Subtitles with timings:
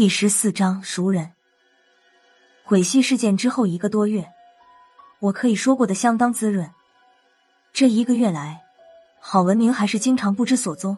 [0.00, 1.32] 第十四章熟人。
[2.64, 4.32] 鬼系事件之后一个多月，
[5.18, 6.70] 我可以说过得相当滋润。
[7.74, 8.62] 这一个月来，
[9.20, 10.96] 郝文明还是经常不知所踪，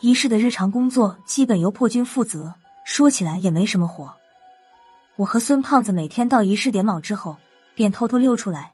[0.00, 2.54] 一室的日常工作基本由破军负责，
[2.86, 4.10] 说起来也没什么活。
[5.16, 7.36] 我和孙胖子每天到仪式点卯之后，
[7.74, 8.72] 便偷偷溜出来，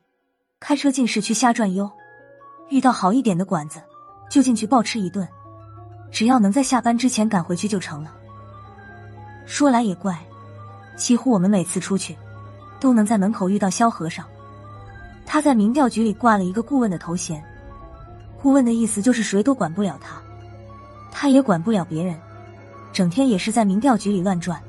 [0.60, 1.90] 开车进市区瞎转悠，
[2.68, 3.82] 遇到好一点的馆子，
[4.30, 5.28] 就进去暴吃一顿。
[6.12, 8.18] 只要能在下班之前赶回去就成了。
[9.46, 10.18] 说来也怪，
[10.96, 12.16] 几乎我们每次出去，
[12.80, 14.24] 都能在门口遇到萧和尚。
[15.24, 17.42] 他在民调局里挂了一个顾问的头衔，
[18.40, 20.20] 顾问的意思就是谁都管不了他，
[21.10, 22.18] 他也管不了别人，
[22.92, 24.60] 整天也是在民调局里乱转。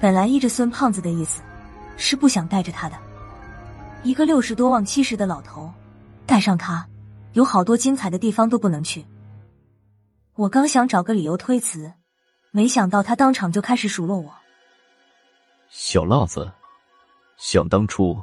[0.00, 1.42] 本来依着孙胖子的意思，
[1.96, 2.96] 是不想带着他的，
[4.02, 5.70] 一个六十多望七十的老头，
[6.26, 6.86] 带上他，
[7.34, 9.04] 有好多精彩的地方都不能去。
[10.34, 11.92] 我刚想找个理由推辞，
[12.52, 14.32] 没想到他当场就开始数落我
[15.70, 16.50] ：“小辣子，
[17.36, 18.20] 想当初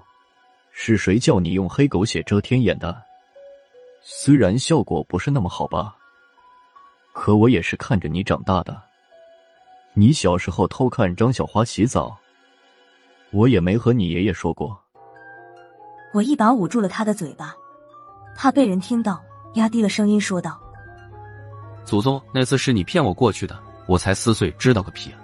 [0.72, 3.02] 是谁叫你用黑狗血遮天眼的？
[4.02, 5.96] 虽然效果不是那么好吧，
[7.14, 8.82] 可我也是看着你长大的。
[9.94, 12.18] 你小时候偷看张小花洗澡，
[13.32, 14.78] 我也没和你爷爷说过。”
[16.14, 17.56] 我一把捂住了他的嘴巴，
[18.36, 19.22] 怕被人听到，
[19.56, 20.60] 压低了声音说道。
[21.86, 23.58] 祖宗，那次是你骗我过去的，
[23.88, 25.18] 我才四岁，知道个屁啊！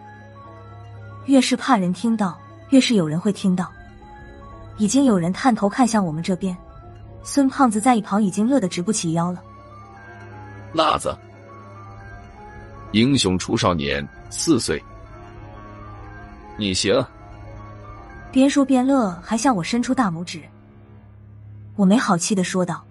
[1.25, 2.37] 越是怕人听到，
[2.69, 3.71] 越是有人会听到。
[4.77, 6.57] 已经有人探头看向我们这边，
[7.23, 9.43] 孙胖子在一旁已经乐得直不起腰了。
[10.73, 11.15] 辣子，
[12.91, 14.83] 英雄出少年，四岁，
[16.57, 17.05] 你行。
[18.31, 20.41] 边说边乐，还向我伸出大拇指。
[21.75, 22.83] 我没好气的说道：“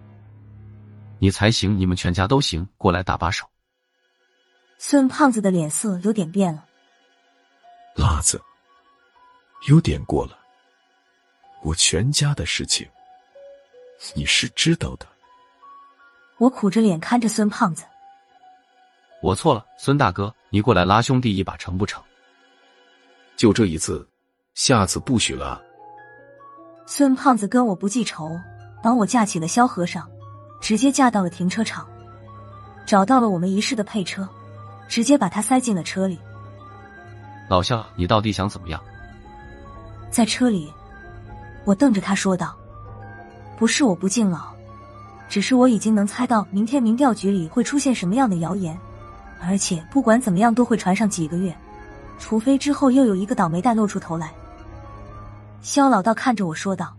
[1.19, 3.45] 你才行，你们全家都行，过来搭把手。”
[4.85, 6.65] 孙胖子的脸色有点变了。
[7.95, 8.43] 辣子，
[9.69, 10.37] 有点过了。
[11.63, 12.85] 我全家的事情，
[14.13, 15.07] 你是知道的。
[16.37, 17.85] 我苦着脸看着孙胖子。
[19.23, 22.03] 我错了，孙大哥，你过来拉兄弟一把成不成？
[23.37, 24.05] 就这一次，
[24.55, 25.63] 下次不许了。
[26.87, 28.37] 孙胖子跟我不记仇，
[28.83, 30.11] 帮我架起了萧和尚，
[30.61, 31.89] 直接架到了停车场，
[32.85, 34.29] 找到了我们一室的配车。
[34.93, 36.19] 直接把他塞进了车里。
[37.49, 38.79] 老肖，你到底想怎么样？
[40.11, 40.71] 在车里，
[41.65, 42.55] 我瞪着他说道
[43.57, 44.53] ：“不是我不敬老，
[45.31, 48.79] 只是我已经能猜到明天民调局里会出现什么样的谣言，
[49.41, 51.57] 而且不管怎么样都会传上几个月，
[52.19, 54.31] 除非之后又有一个倒霉蛋露出头来。”
[55.63, 56.95] 肖老道看着我说道：“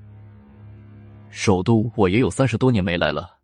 [1.29, 3.37] 首都我也有三十多年没来了，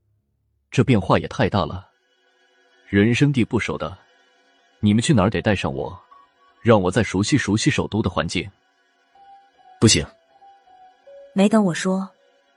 [0.72, 1.86] 这变化也太大了，
[2.88, 3.96] 人生地不熟的。”
[4.82, 6.00] 你们去哪儿得带上我，
[6.62, 8.50] 让我再熟悉熟悉首都的环境。
[9.80, 10.06] 不行，
[11.34, 12.10] 没等我说，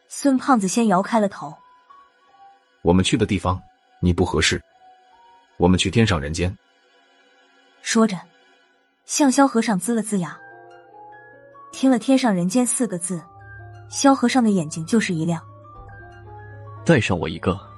[0.09, 1.53] 孙胖子先摇开了头。
[2.83, 3.61] 我们去的地方
[4.01, 4.63] 你不合适，
[5.57, 6.57] 我们去天上人间。
[7.81, 8.17] 说着，
[9.05, 10.39] 向萧和尚呲了呲牙。
[11.73, 13.23] 听了“天上人间”四个字，
[13.89, 15.43] 萧和尚的眼睛就是一亮。
[16.85, 17.72] 带上我一个。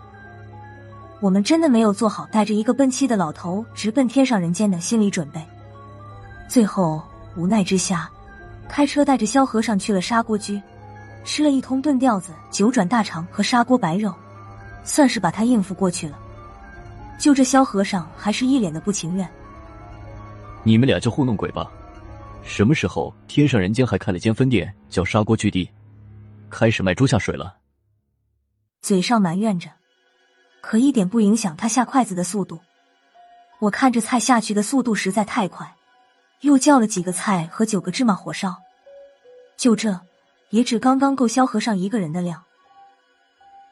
[1.25, 5.43] 我们真的没有做好带着一个奔七的老头直奔天上人间的心理准备，
[6.51, 7.03] 最后
[7.35, 8.11] 无奈之下，
[8.69, 10.61] 开车带着萧和尚去了砂锅居，
[11.25, 14.15] 吃了一通炖吊子、九转大肠和砂锅白肉，
[14.85, 16.19] 算是把他应付过去了。
[17.19, 19.27] 就这萧和尚还是一脸的不情愿。
[20.63, 21.73] 你们俩就糊弄鬼吧！
[22.43, 25.71] 什么时候天上人间还开了间分店叫砂锅居地，
[26.51, 27.57] 开始卖猪下水了？
[28.83, 29.71] 嘴上埋怨着。
[30.67, 32.59] 可一点不影响他下筷子的速度。
[33.59, 35.77] 我看着菜下去的速度实在太快，
[36.41, 38.57] 又叫了几个菜和九个芝麻火烧。
[39.59, 40.01] 就这，
[40.49, 42.43] 也只刚刚够萧和尚一个人的量。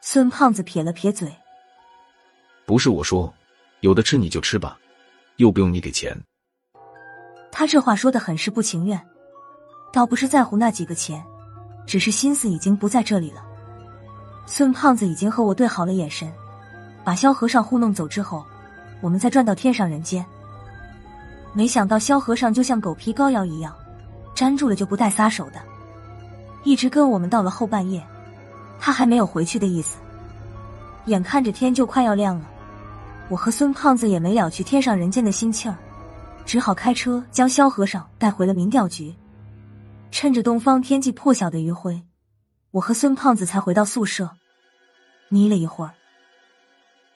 [0.01, 1.35] 孙胖子撇了撇嘴
[2.67, 3.33] ：“不是我说，
[3.79, 4.77] 有的吃你就吃吧，
[5.37, 6.15] 又不用你给钱。”
[7.51, 9.03] 他这话说的很是不情愿，
[9.91, 11.25] 倒不是在乎那几个钱，
[11.87, 13.43] 只是心思已经不在这里了。
[14.45, 16.31] 孙胖子已经和我对好了眼神。
[17.03, 18.45] 把萧和尚糊弄走之后，
[19.01, 20.25] 我们再转到天上人间。
[21.53, 23.75] 没想到萧和尚就像狗皮膏药一样，
[24.35, 25.61] 粘住了就不带撒手的，
[26.63, 28.03] 一直跟我们到了后半夜，
[28.79, 29.97] 他还没有回去的意思。
[31.05, 32.45] 眼看着天就快要亮了，
[33.29, 35.77] 我和孙胖子也没了去天上人间的心气儿，
[36.45, 39.13] 只好开车将萧和尚带回了民调局。
[40.09, 42.01] 趁着东方天际破晓的余晖，
[42.71, 44.29] 我和孙胖子才回到宿舍，
[45.29, 45.91] 眯了一会儿。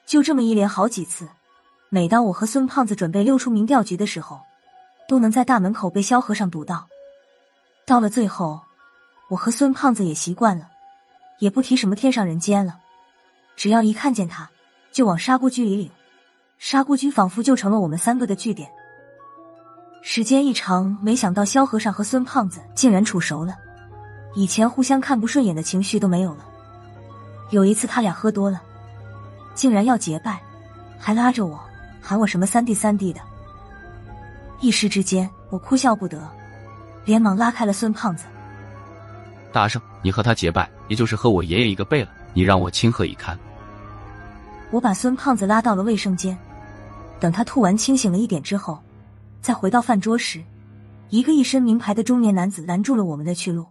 [0.08, 1.28] 就这么一连好几次，
[1.90, 4.40] 每当我和孙胖子准备溜出民调局的时候，
[5.06, 6.88] 都能在大门口被萧和尚堵到。
[7.84, 8.58] 到了最后，
[9.28, 10.66] 我和孙胖子也习惯了，
[11.40, 12.78] 也不提什么天上人间了，
[13.54, 14.48] 只要一看见他，
[14.90, 15.90] 就往砂锅居里领。
[16.56, 18.66] 砂锅居仿佛就成了我们三个的据点。
[20.00, 23.54] 时间一长，没想到萧和尚和孙胖子竟然处熟了，
[24.34, 26.46] 以前互相看不顺眼的情绪都没有了。
[27.50, 28.62] 有一次他俩喝多了，
[29.58, 30.40] 竟然要结拜，
[31.00, 31.58] 还拉着我
[32.00, 33.20] 喊我什么三弟三弟的。
[34.60, 36.30] 一时之间，我哭笑不得，
[37.04, 38.26] 连忙拉开了孙胖子。
[39.52, 43.36] 大圣，你和他结拜，也就是和我爷爷一个辈了，你让我情何以堪？
[44.70, 46.38] 我把孙胖子拉到了卫生间。
[47.18, 48.80] 等他吐完清醒了一点之后，
[49.40, 50.40] 再回到饭桌时，
[51.08, 53.66] 一个一身名牌的中年男子拦住了我们的去路。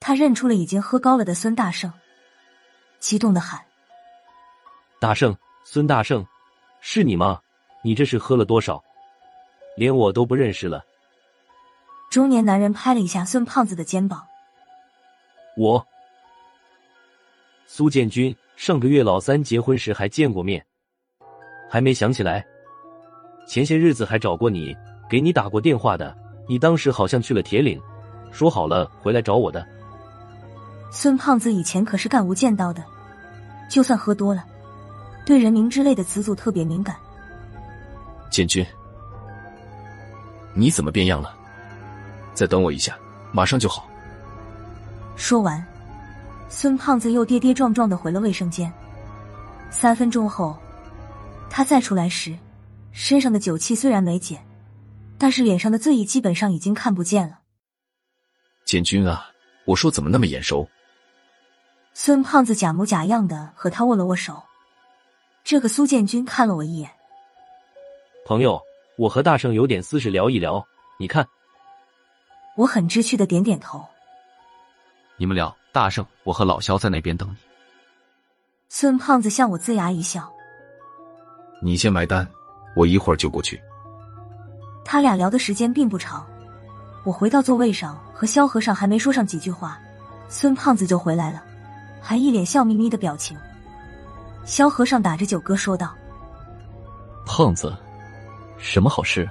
[0.00, 1.92] 他认出了已经喝高了的孙大圣，
[2.98, 3.60] 激动的喊
[5.00, 6.26] ：“大圣，孙大圣，
[6.82, 7.40] 是你吗？
[7.82, 8.84] 你这是喝了多少？
[9.74, 10.84] 连我都不认识了。”
[12.10, 14.22] 中年男人拍了一下孙胖子的肩膀
[15.56, 15.86] ：“我，
[17.66, 20.62] 苏建军，上个月老三结婚时还见过面。”
[21.70, 22.44] 还没想起来，
[23.46, 24.76] 前些日子还找过你，
[25.08, 26.14] 给你打过电话的。
[26.46, 27.80] 你当时好像去了铁岭，
[28.30, 29.66] 说好了回来找我的。
[30.90, 32.84] 孙胖子以前可是干无间道的，
[33.70, 34.44] 就算喝多了，
[35.24, 36.96] 对人名之类的词组特别敏感。
[38.30, 38.64] 建军，
[40.54, 41.34] 你怎么变样了？
[42.34, 42.96] 再等我一下，
[43.32, 43.88] 马上就好。
[45.16, 45.64] 说完，
[46.48, 48.72] 孙胖子又跌跌撞撞的回了卫生间。
[49.70, 50.56] 三分钟后。
[51.52, 52.38] 他再出来时，
[52.92, 54.46] 身上的酒气虽然没减，
[55.18, 57.40] 但是脸上的醉意基本上已经看不见了。
[58.64, 59.26] 建军啊，
[59.64, 60.68] 我说怎么那么眼熟？
[61.92, 64.40] 孙胖子假模假样的和他握了握手。
[65.50, 66.88] 这个苏建军看了我一眼，
[68.24, 68.62] 朋友，
[68.96, 70.64] 我和大圣有点私事聊一聊，
[70.96, 71.26] 你看。
[72.54, 73.84] 我很知趣的点点头。
[75.16, 77.36] 你们聊，大圣，我和老肖在那边等你。
[78.68, 80.32] 孙胖子向我龇牙一笑。
[81.60, 82.24] 你先埋单，
[82.76, 83.60] 我一会儿就过去。
[84.84, 86.24] 他俩聊的时间并不长，
[87.04, 89.80] 我回到座位上，和萧和尚还没说上几句话，
[90.28, 91.42] 孙胖子就回来了，
[92.00, 93.36] 还一脸笑眯眯的表情。
[94.44, 95.94] 萧和尚打着酒嗝说道
[97.24, 97.76] ：“胖子，
[98.58, 99.28] 什么好事？”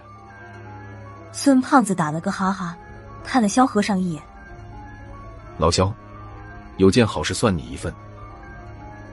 [1.31, 2.77] 孙胖子打了个哈哈，
[3.23, 4.23] 看了萧和尚一眼
[5.57, 5.94] ：“老萧，
[6.77, 7.94] 有件好事算你一份。”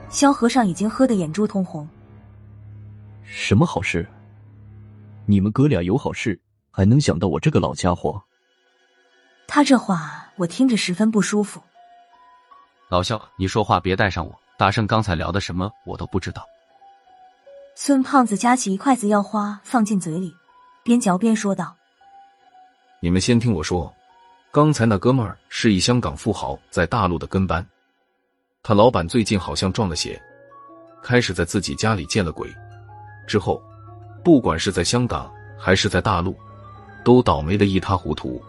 [0.08, 1.86] 萧和尚已经喝得眼珠通红。
[3.24, 4.08] 什么好事？
[5.26, 6.40] 你们哥俩有好事，
[6.70, 8.22] 还能想到我这个老家伙？
[9.48, 11.60] 他这话我听着十分不舒服。
[12.88, 14.40] 老萧，你说话别带上我。
[14.58, 16.46] 大圣刚才聊的什么，我都不知道。
[17.74, 20.34] 孙胖子夹起一筷子药花放进嘴里，
[20.82, 21.76] 边嚼边说道
[23.00, 23.92] ：“你们先听我说，
[24.50, 27.64] 刚才那哥们儿是一香港富豪在大陆的跟班，
[28.62, 30.18] 他老板最近好像撞了邪，
[31.02, 32.50] 开始在自己家里见了鬼。”
[33.28, 33.62] 之后，
[34.24, 36.34] 不管是在香港还是在大陆，
[37.04, 38.42] 都倒霉的一塌糊涂，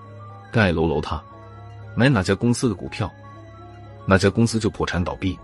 [0.54, 1.22] 盖楼楼塌，
[1.96, 3.12] 买哪家公司的股票，
[4.06, 5.38] 哪家公司就破产倒闭。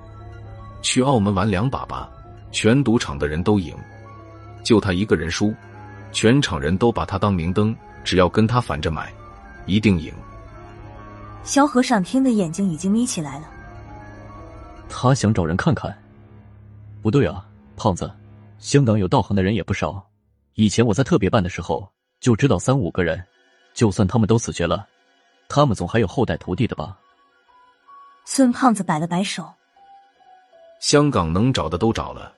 [0.83, 2.07] 去澳门玩两把吧，
[2.51, 3.75] 全赌场的人都赢，
[4.63, 5.51] 就他一个人输，
[6.11, 9.11] 全场人都把他当明灯，只要跟他反着买，
[9.65, 10.13] 一定赢。
[11.43, 13.49] 萧和尚听的眼睛已经眯起来了，
[14.87, 15.97] 他想找人看看。
[17.01, 17.43] 不对啊，
[17.75, 18.11] 胖子。
[18.59, 20.05] 香港有道行的人也不少，
[20.53, 21.85] 以前我在特别办的时候
[22.21, 23.21] 就知道三五个人，
[23.73, 24.87] 就算他们都死绝了，
[25.49, 26.97] 他们总还有后代徒弟的吧？
[28.23, 29.51] 孙胖子摆了摆手，
[30.83, 32.29] 香港能找的都找了，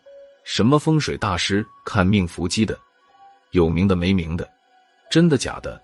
[0.44, 2.78] 什么风水大师、看命伏击的，
[3.54, 4.48] 有名的没名的，
[5.10, 5.82] 真的假的，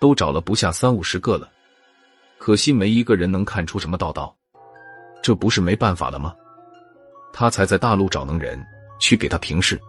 [0.00, 1.48] 都找了不下三五十个了，
[2.36, 4.34] 可惜没一个人能看出什么道道，
[5.22, 6.34] 这不是没办法了吗？
[7.32, 8.60] 他才在大陆找能人。
[9.02, 9.80] 去给他平事。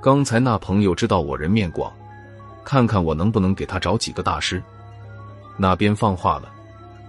[0.00, 1.92] 刚才那朋友知道我人面广，
[2.64, 4.62] 看看我能不能给他找几个大师。
[5.58, 6.50] 那边放话了，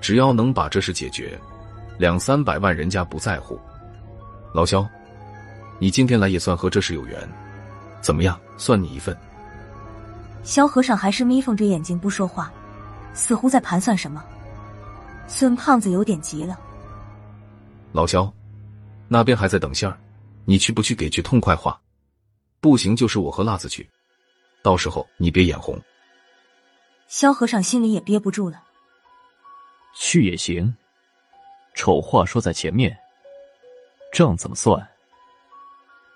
[0.02, 1.40] 只要能把这事解决，
[1.98, 3.58] 两三百万人家不在乎。
[4.56, 4.88] 老肖，
[5.80, 7.30] 你今天来也算和这事有缘，
[8.00, 8.40] 怎么样？
[8.56, 9.14] 算你一份。
[10.46, 12.50] 萧和尚还是眯缝着眼睛不说话，
[13.14, 14.24] 似乎在盘算什么。
[15.28, 16.58] 孙胖子有点急了。
[17.92, 18.34] 老肖，
[19.10, 20.00] 那边还在等信儿。
[20.46, 21.78] 你去不去给句痛快话？
[22.62, 23.86] 不行，就是我和辣子去。
[24.64, 25.78] 到时候你别眼红。
[27.10, 28.64] 萧和尚心里也憋不住了。
[29.94, 30.74] 去也行，
[31.74, 32.98] 丑话说在前面，
[34.16, 34.88] 账怎么算？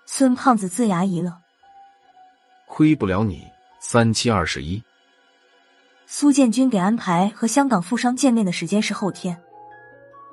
[0.06, 1.34] 孙胖子龇牙一乐。
[2.65, 3.46] 亏不了你
[3.82, 4.82] 三七二十一，
[6.08, 9.38] 苏建军给安排和香港富商见面的时间是后天。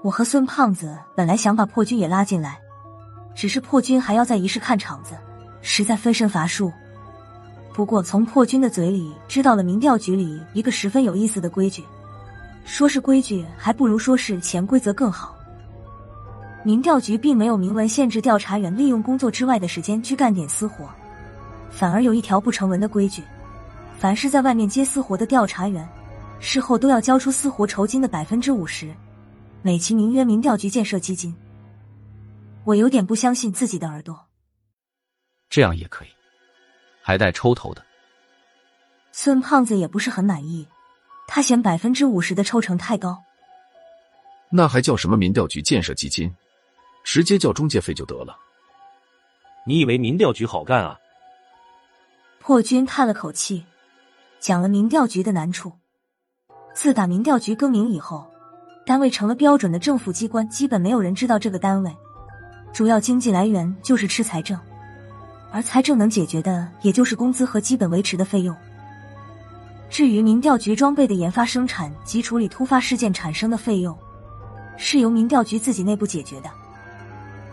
[0.04, 2.61] 我和孙胖子本来想把破军也拉进来，
[3.35, 5.18] 只是破军还要在仪式看场子，
[5.61, 6.73] 实在分身乏术。
[7.75, 11.82] 不过从破军的嘴里知道了民调局里一个十分有意思的规矩，
[12.64, 15.36] 说是规矩，还不如说是潜规则更好。
[16.66, 20.90] 民调局并没有明文限制调查员利用工作之外的时间去干点私活，
[21.70, 23.23] 反而有一条不成文的规矩。
[24.00, 25.88] 凡是在外面接私活的调查员，
[26.40, 28.92] 事后都要交出私活酬金的百分之五十，
[29.62, 31.32] 美其名曰民调局建设基金。
[32.64, 34.26] 我有点不相信自己的耳朵，
[35.49, 36.08] 这样也可以，
[37.00, 37.87] 还带抽头的。
[39.12, 40.66] 孙胖子也不是很满意，
[41.28, 43.23] 他嫌百分之五十的抽成太高。
[44.50, 46.28] 那还叫什么民调局建设基金？
[47.06, 48.36] 直接叫中介费就得了。
[49.64, 50.98] 你以为民调局好干啊？
[52.40, 53.64] 破军叹了口气。
[54.40, 55.72] 讲了民调局的难处。
[56.75, 58.30] 自打民调局更名以后，
[58.84, 61.96] 单位成了标准的政府机关，基本没有人知道这个单位。
[62.72, 64.58] 主要经济来源就是吃财政，
[65.50, 68.54] 而财政能解决的也就是工资和基本维持的费用。
[69.88, 73.96] 至于民调局装备的研发、生产及处理突发事件产生的费用，
[74.76, 76.50] 是由民调局自己内部解决的。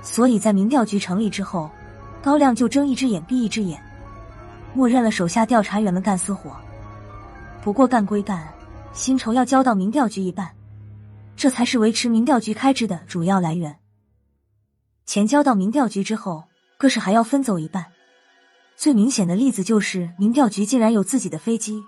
[0.03, 1.71] 所以在民调局成立之后，
[2.21, 3.81] 高亮就睁一只眼闭一只眼，
[4.73, 6.51] 默认了手下调查员们干私活。
[7.63, 8.53] 不过干归干，
[8.93, 10.51] 薪酬要交到民调局一半，
[11.37, 13.77] 这才是维持民调局开支的主要来源。
[15.05, 16.43] 钱交到民调局之后，
[16.77, 17.85] 各市还要分走一半。
[18.75, 21.81] 最明显的例子就是民调局竟然有自己的飞机，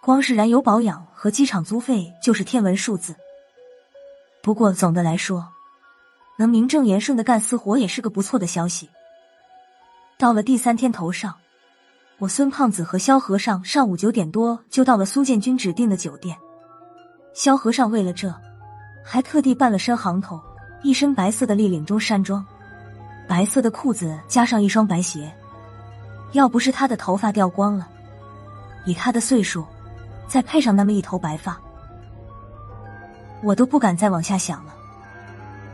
[0.00, 3.14] 光是燃油保养和机场租费就是天文数字。
[4.42, 5.46] 不过总的来说，
[6.40, 8.88] 能名正言顺的干私活也是个不错的消息。
[10.16, 11.34] 到了第三天头上。
[12.18, 16.36] 我孙胖子和萧和尚上午九点多就到了苏建军指定的酒店。
[17.32, 18.30] 萧和尚为了这，
[19.02, 20.38] 还特地扮了身行头，
[20.82, 22.44] 一身白色的立领中山装，
[23.26, 25.34] 白色的裤子加上一双白鞋。
[26.32, 27.88] 要不是他的头发掉光了，
[28.84, 29.64] 以他的岁数，
[30.28, 31.58] 再配上那么一头白发，
[33.42, 34.74] 我都不敢再往下想了。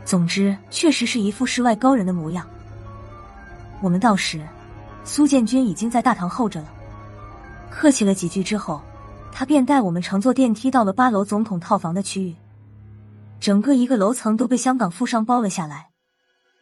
[0.07, 2.47] 总之，确实是一副世外高人的模样。
[3.81, 4.41] 我们到时。
[5.03, 6.67] 苏建军已经在大堂候着了，
[7.69, 8.81] 客气了几句之后，
[9.31, 12.35] 他便带我们乘坐电梯到了八楼总统套房的区域。
[13.39, 15.87] 整个一个楼层都被香港富商包了下来，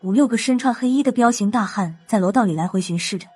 [0.04, 3.28] 五六个身穿黑衣的彪形大汉在楼道里来回巡视着。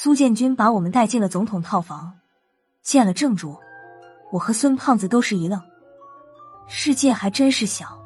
[0.00, 2.12] 苏建军把我们带进了总统套房，
[2.84, 3.58] 见了正主，
[4.30, 5.60] 我和孙胖子都是一愣。
[6.68, 7.98] 世界还真是小，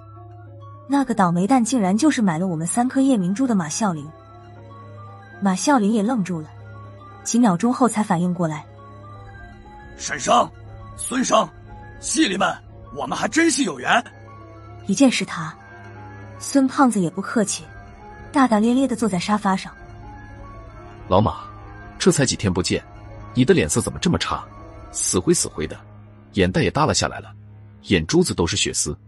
[0.88, 4.08] 那个倒霉蛋竟然就是买了我们三颗夜明珠的马孝林。
[5.42, 6.48] 马孝林也愣住了，
[7.24, 8.64] 几秒钟后才反应过来
[9.98, 10.50] ：“沈生、
[10.96, 11.46] 孙生，
[12.00, 12.56] 戏里们，
[12.96, 14.02] 我们还真是有缘。”
[14.88, 15.54] 一见是他，
[16.38, 17.64] 孙胖子也不客气，
[18.32, 19.70] 大大咧咧的坐在沙发上。
[21.06, 21.51] 老马。
[22.02, 22.84] 这才几天不见，
[23.32, 24.44] 你的脸色怎么这么差？
[24.90, 25.80] 死灰死灰的，
[26.32, 27.32] 眼袋也耷拉下来了，
[27.82, 28.98] 眼珠子都是血丝。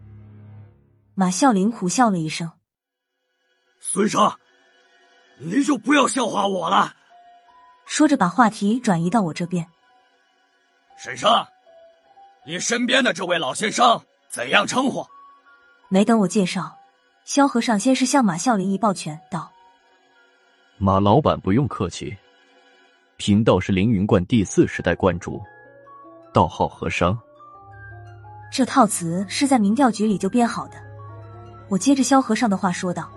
[1.16, 2.52] 马啸林苦笑了一声
[3.82, 4.32] ：“孙生，
[5.40, 6.94] 你就不要笑话我了。”
[7.84, 9.66] 说着把话题转移到我这边。
[10.96, 11.28] 沈生，
[12.46, 15.04] 你身边的这位老先生怎样称呼？
[15.88, 16.78] 没等我介绍，
[17.24, 19.50] 萧和尚先是向马啸林一抱拳道
[20.78, 22.16] ：“马老板不用客气。”
[23.16, 25.40] 贫道是凌云观第四世代观主，
[26.32, 27.16] 道号和尚。
[28.52, 30.74] 这套词是在民调局里就编好的。
[31.68, 33.08] 我接着萧和尚的话说道：“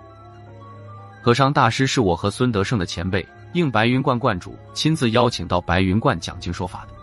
[1.20, 6.94] 和尚大师是我和孙德胜的前辈，应白云观观主亲自邀请到白云观讲经说法的。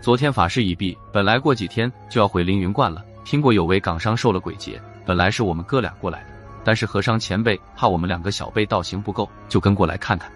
[0.00, 3.04] 昨天法事已毕，本来过几天就要回凌云观了。
[3.26, 6.30] 听过有位港商受了鬼劫，本来是我们哥俩过来的，
[6.64, 10.32] 但是和尚前辈怕我们两个小辈道行不够，就跟过来看看。”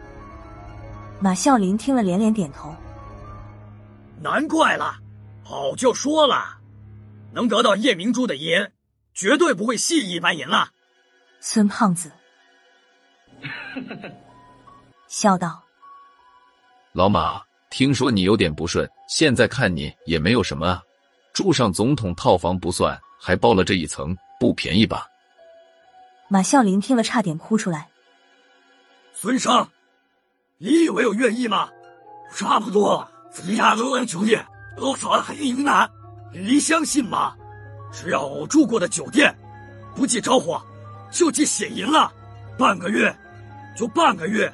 [1.22, 2.74] 马啸林听了连连点头，
[4.22, 4.96] 难怪了，
[5.44, 6.58] 早就说了，
[7.32, 8.70] 能得到夜明珠的银，
[9.12, 10.70] 绝对不会细一般银了。
[11.38, 12.10] 孙胖子
[15.08, 15.62] 笑道
[16.92, 20.82] ：“老马，听说你有点不顺，现在看你也没有什么啊，
[21.34, 25.06] 住上总统套房不算，还包了这一层，不便宜吧？”
[26.28, 27.90] 马啸林听了差点哭出来，
[29.12, 29.68] 孙生。
[30.62, 31.70] 你以为我愿意吗？
[32.36, 34.38] 差不多，咱家都兄弟
[34.76, 35.90] 都少了很云南，
[36.34, 37.32] 你相信吗？
[37.90, 39.34] 只要我住过的酒店，
[39.96, 40.60] 不计着火，
[41.10, 42.12] 就计血银了。
[42.58, 43.10] 半个月，
[43.74, 44.52] 就半个月，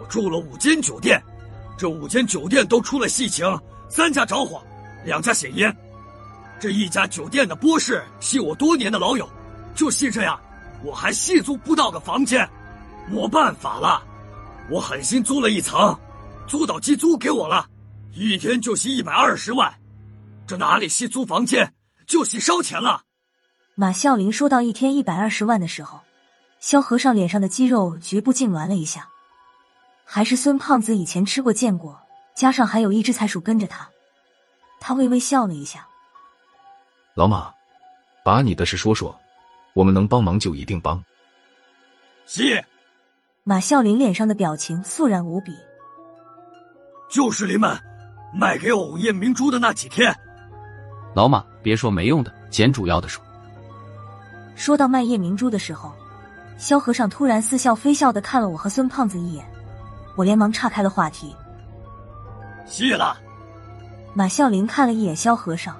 [0.00, 1.20] 我住了五间酒店，
[1.76, 3.44] 这五间酒店都出了细情，
[3.88, 4.62] 三家着火，
[5.04, 5.68] 两家血银。
[6.60, 9.28] 这一家酒店的波士系我多年的老友，
[9.74, 10.38] 就系这样，
[10.84, 12.48] 我还细租不到个房间，
[13.10, 14.04] 没办法了，
[14.70, 15.98] 我狠心租了一层，
[16.46, 17.66] 租到机租给我了，
[18.12, 19.72] 一天就吸一百二十万，
[20.46, 21.72] 这哪里吸租房间，
[22.06, 23.02] 就吸烧钱了。
[23.74, 26.00] 马啸林说到一天一百二十万的时候，
[26.60, 29.08] 萧和尚脸上的肌肉局部痉挛了一下，
[30.04, 31.98] 还是孙胖子以前吃过见过，
[32.34, 33.88] 加上还有一只财鼠跟着他，
[34.80, 35.86] 他微微笑了一下。
[37.14, 37.52] 老马，
[38.22, 39.18] 把你的事说说，
[39.72, 41.02] 我们能帮忙就一定帮。
[42.26, 42.62] 谢。
[43.48, 45.56] 马啸林脸上的表情肃然无比。
[47.08, 47.74] 就是林们
[48.30, 50.14] 卖给偶夜明珠的那几天。
[51.14, 53.24] 老马，别说没用的，捡主要的说。
[54.54, 55.94] 说到卖夜明珠的时候，
[56.58, 59.42] 萧和尚突然似笑非笑的看了我和孙胖子一眼，
[60.14, 61.34] 我连忙岔开了话题。
[62.66, 63.18] 谢了。
[64.12, 65.74] 马啸林看了一眼萧和尚。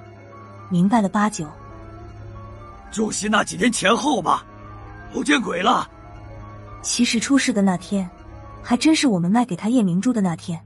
[0.70, 1.46] 明白了八九，
[2.90, 4.42] 就是那几天前后吧，
[5.12, 5.86] 不见鬼了。
[6.82, 8.08] 其实出事的那天，
[8.62, 10.64] 还真是我们卖给他夜明珠的那天。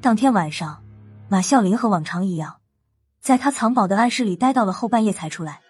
[0.00, 0.82] 当天晚上，
[1.28, 2.56] 马啸林和往常一样，
[3.20, 5.60] 在他藏宝的暗室里待到了后半夜才出来。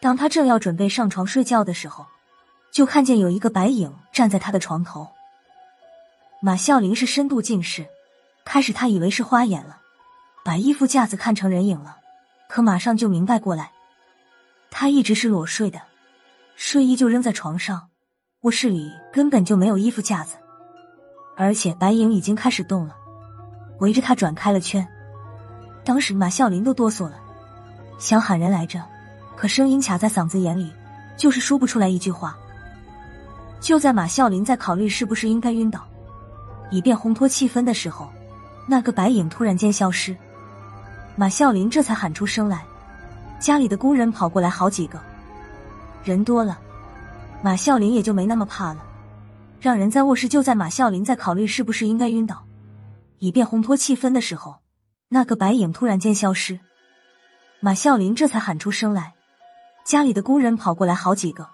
[0.00, 2.06] 当他正要准备上床睡觉的时候，
[2.70, 5.08] 就看见有一个白影站在他的床头。
[6.42, 7.86] 马啸林是深度近视，
[8.44, 9.80] 开始他以为是花眼了，
[10.44, 11.96] 把衣服架子看成人影了。
[12.48, 13.72] 可马上就明白过来，
[14.70, 15.80] 他一直是裸睡的，
[16.56, 17.88] 睡衣就扔在床上，
[18.46, 20.36] 卧室里根本就没有衣服架子，
[21.36, 22.94] 而且白影已经开始动了，
[23.80, 24.86] 围着他转开了圈。
[25.84, 27.14] 当时马啸林都哆嗦了，
[27.98, 28.80] 想喊人来着，
[29.34, 30.72] 可声音卡在嗓子眼里，
[31.16, 32.38] 就是说不出来一句话。
[33.58, 35.84] 就在马啸林在考虑是不是应该晕倒，
[36.70, 38.08] 以便烘托气氛的时候，
[38.68, 40.16] 那个白影突然间消失。
[41.16, 42.64] 马啸林这才喊出声来，
[43.40, 45.00] 家里的工人跑过来好几个，
[46.04, 46.56] 人多了，
[47.42, 48.84] 马啸林也就没那么怕了，
[49.60, 50.28] 让人在卧室。
[50.28, 52.44] 就在马啸林在考虑是不是应该晕倒，
[53.18, 54.56] 以便烘托气氛的时候，
[55.08, 56.58] 那个白影突然间消失，
[57.60, 59.14] 马啸林这才喊出声来，
[59.84, 61.48] 家里的工人跑过来好几个，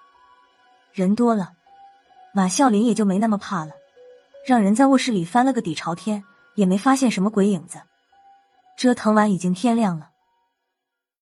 [0.92, 1.52] 人多了，
[2.32, 3.72] 马啸林也就没那么怕了，
[4.46, 7.78] 让人在卧室里翻了个底朝天，也没发现什么鬼影子。
[8.78, 10.08] 折腾完，已经天亮了。